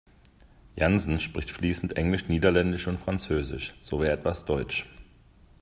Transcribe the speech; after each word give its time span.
Janssen 0.75 1.19
spricht 1.19 1.51
fließend 1.51 1.95
Englisch, 1.95 2.27
Niederländisch 2.27 2.87
und 2.87 2.99
Französisch 2.99 3.75
sowie 3.81 4.07
etwas 4.07 4.45
Deutsch. 4.45 4.87